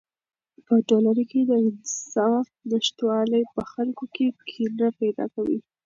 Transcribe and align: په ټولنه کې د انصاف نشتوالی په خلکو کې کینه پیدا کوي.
په 0.65 0.75
ټولنه 0.87 1.23
کې 1.31 1.39
د 1.49 1.51
انصاف 1.63 2.47
نشتوالی 2.71 3.43
په 3.53 3.61
خلکو 3.71 4.05
کې 4.15 4.27
کینه 4.49 4.87
پیدا 4.99 5.25
کوي. 5.33 5.59